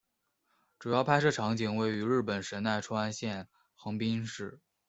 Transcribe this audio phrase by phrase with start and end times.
[0.79, 4.59] 主要拍摄场景位于日本神奈川县横滨市。